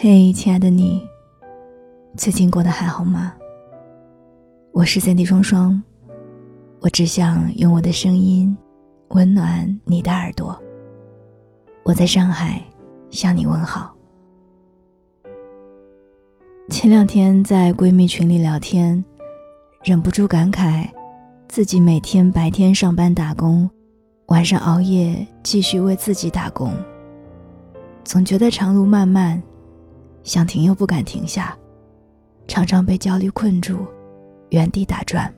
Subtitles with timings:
[0.00, 1.04] 嘿，亲爱的你，
[2.16, 3.34] 最近过得还好吗？
[4.70, 5.82] 我是三 D 双双，
[6.78, 8.56] 我只想用我的声音
[9.08, 10.56] 温暖你的耳朵。
[11.82, 12.62] 我在上海
[13.10, 13.92] 向你问好。
[16.70, 19.04] 前两天在闺蜜群里聊天，
[19.82, 20.88] 忍不住感慨，
[21.48, 23.68] 自己每天白天上班打工，
[24.26, 26.72] 晚上熬夜继续为自己打工，
[28.04, 29.42] 总觉得长路漫漫。
[30.28, 31.56] 想停又不敢停下，
[32.46, 33.78] 常常被焦虑困住，
[34.50, 35.32] 原地打转。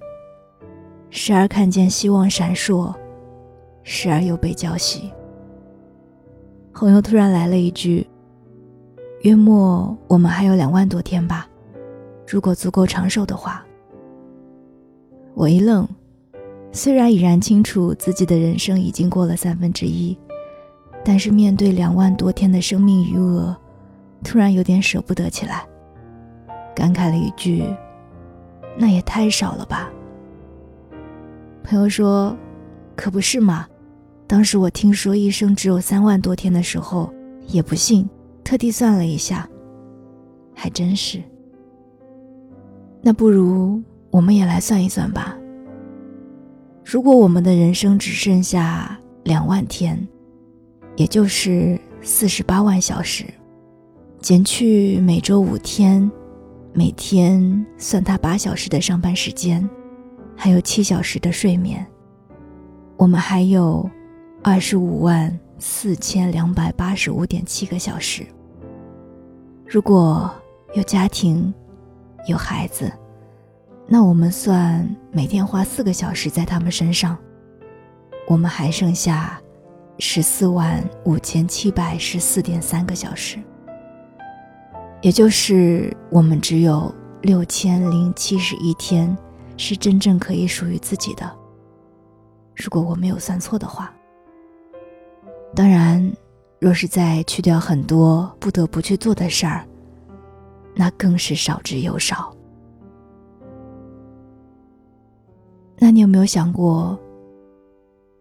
[1.10, 2.92] 时而看见希望闪烁，
[3.84, 5.02] 时而又被浇熄。
[6.74, 8.04] 朋友突然来了一句
[9.22, 11.48] ：“月末我们还有两万多天吧，
[12.26, 13.64] 如果足够长寿的话。”
[15.34, 15.88] 我一愣，
[16.72, 20.18] 虽然已然清楚自己的人生已经过了三分之一，
[21.04, 23.56] 但是面对两万多天的生命余额。
[24.22, 25.66] 突然有点舍不得起来，
[26.74, 27.64] 感慨了一句
[28.76, 29.90] ：“那也太少了吧。”
[31.64, 32.36] 朋友说
[32.96, 33.66] ：“可不是嘛，
[34.26, 37.12] 当时我听说一生只有三万多天的时候，
[37.46, 38.08] 也不信，
[38.44, 39.48] 特地算了一下，
[40.54, 41.22] 还真是。
[43.02, 45.36] 那不如我们也来算一算吧。
[46.84, 50.06] 如果我们的人生只剩下两万天，
[50.96, 53.24] 也就是四十八万小时。”
[54.20, 56.10] 减去每周五天，
[56.74, 59.68] 每天算他八小时的上班时间，
[60.36, 61.84] 还有七小时的睡眠，
[62.98, 63.88] 我们还有
[64.42, 68.26] 二十五万四千两百八十五点七个小时。
[69.66, 70.30] 如果
[70.74, 71.52] 有家庭，
[72.26, 72.92] 有孩子，
[73.86, 77.16] 那我们算每天花四个小时在他们身上，
[78.28, 79.40] 我们还剩下
[79.98, 83.38] 十四万五千七百十四点三个小时。
[85.02, 89.16] 也就是我们只有六千零七十一天，
[89.56, 91.30] 是真正可以属于自己的。
[92.54, 93.94] 如果我没有算错的话，
[95.54, 96.12] 当然，
[96.58, 99.66] 若是再去掉很多不得不去做的事儿，
[100.74, 102.34] 那更是少之又少。
[105.78, 106.98] 那你有没有想过，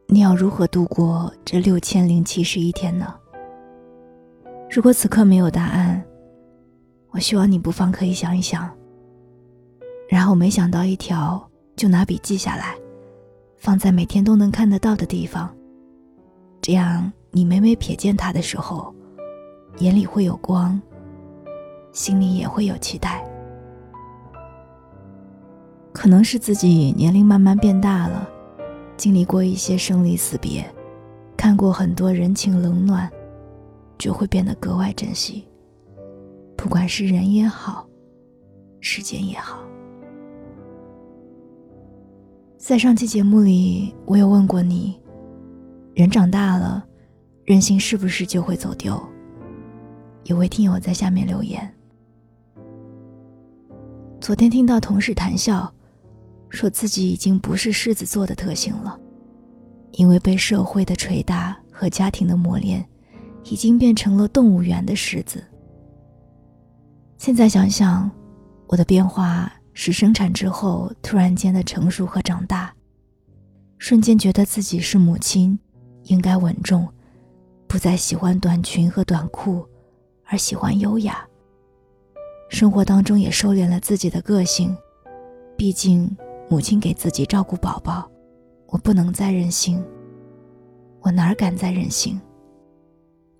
[0.07, 3.13] 你要如何度过这六千零七十一天呢？
[4.71, 6.01] 如果此刻没有答案，
[7.11, 8.69] 我希望你不妨可以想一想，
[10.07, 12.75] 然后没想到一条就拿笔记下来，
[13.57, 15.53] 放在每天都能看得到的地方。
[16.61, 18.93] 这样你每每瞥见它的时候，
[19.79, 20.79] 眼里会有光，
[21.91, 23.23] 心里也会有期待。
[25.91, 28.29] 可能是自己年龄慢慢变大了，
[28.97, 30.63] 经历过一些生离死别，
[31.35, 33.09] 看过很多人情冷暖，
[33.97, 35.48] 就会变得格外珍惜。
[36.61, 37.87] 不管是人也好，
[38.81, 39.63] 时间也好，
[42.57, 44.99] 在上期节目里，我有问过你：
[45.95, 46.85] 人长大了，
[47.45, 49.01] 任性是不是就会走丢？
[50.25, 51.73] 有位听友在下面留言。
[54.19, 55.73] 昨天听到同事谈笑，
[56.49, 58.99] 说自己已经不是狮子座的特性了，
[59.93, 62.85] 因为被社会的捶打和家庭的磨练，
[63.45, 65.41] 已经变成了动物园的狮子。
[67.19, 68.09] 现在想想，
[68.65, 72.73] 我的变化是生产之后突然间的成熟和长大，
[73.77, 75.59] 瞬间觉得自己是母亲，
[76.03, 76.87] 应该稳重，
[77.67, 79.67] 不再喜欢短裙和短裤，
[80.27, 81.21] 而喜欢优雅。
[82.47, 84.73] 生活当中也收敛了自己的个性，
[85.57, 86.09] 毕竟
[86.49, 88.09] 母亲给自己照顾宝宝，
[88.67, 89.85] 我不能再任性。
[91.01, 92.17] 我哪敢再任性？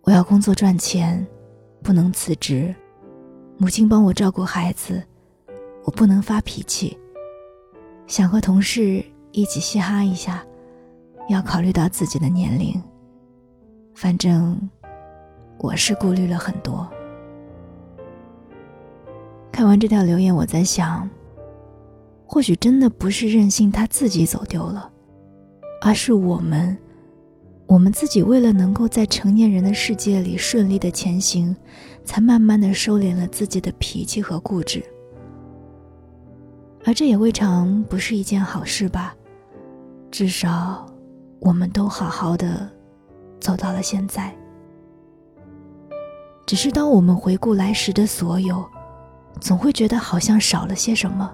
[0.02, 1.26] 我要工作赚钱，
[1.82, 2.76] 不能辞职。
[3.62, 5.04] 母亲帮我照顾孩子，
[5.84, 6.98] 我不能发脾气。
[8.08, 9.04] 想和同事
[9.34, 10.42] 一起嘻哈一下，
[11.28, 12.82] 要考虑到自己的年龄。
[13.94, 14.58] 反正
[15.58, 16.90] 我是顾虑了很多。
[19.52, 21.08] 看完这条留言，我在想，
[22.26, 24.90] 或许真的不是任性他自己走丢了，
[25.82, 26.78] 而是我们。
[27.70, 31.56] 我们自己为了能够在成年人的世界里顺利的前行，
[32.04, 34.84] 才慢慢的收敛了自己的脾气和固执，
[36.84, 39.16] 而这也未尝不是一件好事吧。
[40.10, 40.84] 至少，
[41.40, 42.68] 我们都好好的
[43.40, 44.36] 走到了现在。
[46.48, 48.68] 只是当我们回顾来时的所有，
[49.40, 51.32] 总会觉得好像少了些什么，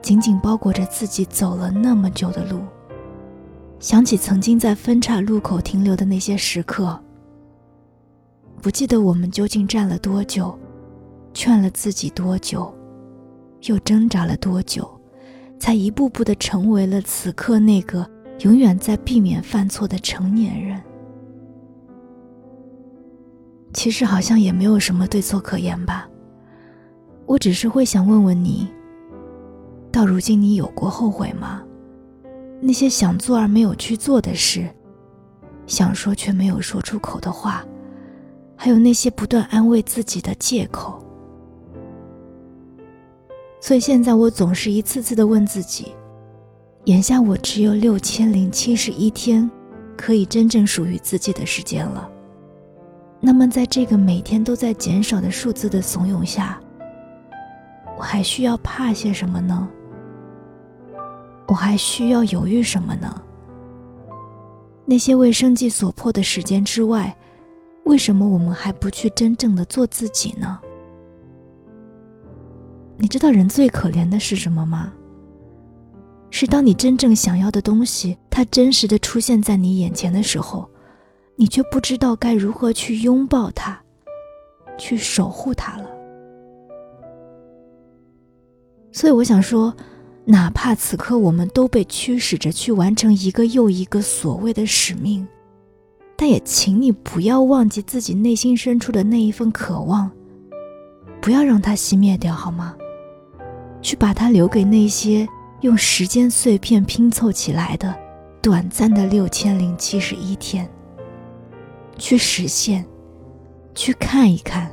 [0.00, 2.62] 紧紧包裹着自己走了那么久的路。
[3.80, 7.02] 想起曾经在分岔路口停留的那些时刻，
[8.60, 10.56] 不记得我们究竟站了多久，
[11.32, 12.72] 劝了自己多久，
[13.62, 14.86] 又挣扎了多久，
[15.58, 18.06] 才一步步的成为了此刻那个
[18.40, 20.78] 永远在避免犯错的成年人。
[23.72, 26.06] 其实好像也没有什么对错可言吧。
[27.24, 28.68] 我只是会想问问你，
[29.90, 31.62] 到如今你有过后悔吗？
[32.60, 34.68] 那些想做而没有去做的事，
[35.66, 37.64] 想说却没有说出口的话。
[38.62, 41.02] 还有那些不断安慰自己的借口，
[43.58, 45.94] 所以现在我总是一次次的问自己：
[46.84, 49.50] 眼下我只有六千零七十一天，
[49.96, 52.06] 可以真正属于自己的时间了。
[53.18, 56.60] 那么，在这个每天都在减少的数字的怂恿下，
[57.96, 59.66] 我还需要怕些什么呢？
[61.50, 63.22] 我还需要犹豫什么呢？
[64.86, 67.14] 那些为生计所迫的时间之外。
[67.84, 70.60] 为什么我们还不去真正的做自己呢？
[72.96, 74.92] 你知道人最可怜的是什么吗？
[76.30, 80.70] 是当你真正想要的东西，它真实的出现在你眼前的时候，
[81.34, 83.76] 你却不知道该如何去拥抱它，
[84.78, 85.90] 去守护它了。
[88.92, 89.74] 所以我想说，
[90.24, 95.26] 哪怕此刻我们都被驱使着去完成一个又一个所谓的使命。
[96.16, 100.10] 但也请你不要忘记自己内心深处的那一份渴望，
[101.20, 102.76] 不要让它熄灭掉，好吗？
[103.80, 105.26] 去把它留给那些
[105.62, 107.98] 用时间碎片拼凑起来的
[108.42, 110.68] 短暂的六千零七十一天。
[111.96, 112.84] 去实现，
[113.74, 114.70] 去看一看，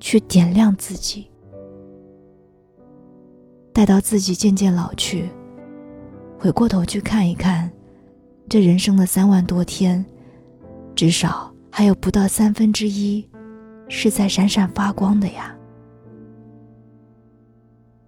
[0.00, 1.28] 去点亮自己。
[3.72, 5.30] 待到自己渐渐老去，
[6.38, 7.70] 回过头去看一看，
[8.48, 10.04] 这人生的三万多天。
[10.94, 13.26] 至少还有不到三分之一，
[13.88, 15.56] 是在闪闪发光的呀。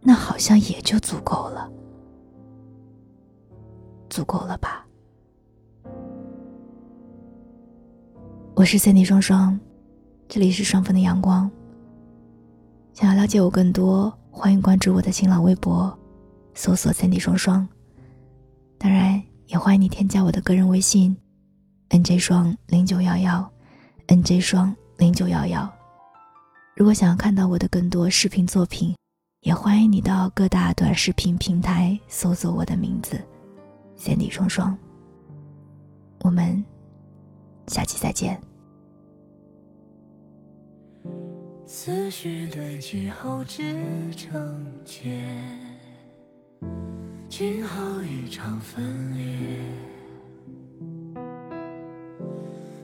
[0.00, 1.72] 那好像也就足够了，
[4.10, 4.86] 足够了吧？
[8.54, 9.58] 我是 Cindy 双双，
[10.28, 11.50] 这里是双份的阳光。
[12.92, 15.96] 想要了解我更多，欢迎关注我的新浪微博，
[16.54, 17.66] 搜索三 D 双双。
[18.76, 21.16] 当然，也欢迎你添加我的个人微信。
[21.90, 23.48] N J 双零九幺幺
[24.08, 25.72] ，N J 双零九幺幺。
[26.74, 28.94] 如果想要看到我的更多视频作品，
[29.42, 33.18] 也欢迎你到各大短视频平台搜索我的名字
[33.94, 34.76] 三 D 双双。
[36.22, 36.62] 我们
[37.68, 38.38] 下期再见。
[41.86, 43.62] 思绪堆积后织
[44.16, 45.22] 成茧，
[47.28, 49.58] 今后一场分裂。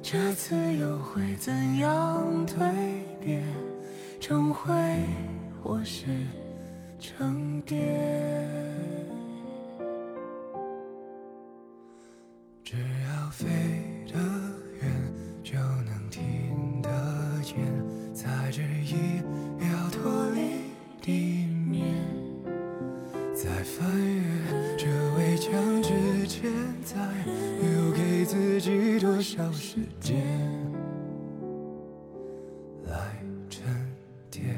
[0.03, 2.75] 这次又会怎样蜕
[3.23, 3.43] 变？
[4.21, 4.71] 重回
[5.65, 6.05] 或是
[6.99, 7.79] 成蝶？
[12.63, 13.49] 只要飞
[21.01, 21.97] 地面
[23.35, 24.87] 在翻越这
[25.17, 26.53] 围墙之前
[26.85, 26.97] 再
[27.63, 30.21] 留给自己多少时间
[32.85, 33.17] 来
[33.49, 33.65] 沉
[34.31, 34.55] 淀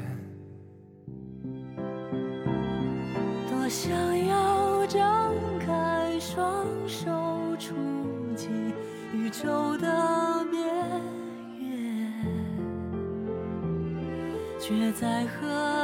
[3.49, 3.89] 多想
[4.27, 7.09] 要张开双手
[7.57, 7.73] 触
[8.35, 8.49] 及
[9.15, 10.61] 宇宙的边
[11.57, 12.11] 缘
[14.59, 15.82] 却在和